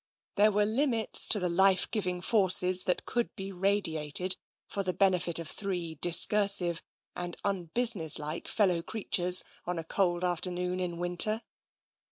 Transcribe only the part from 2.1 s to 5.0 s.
forces that could be radiated for the 148 TENSION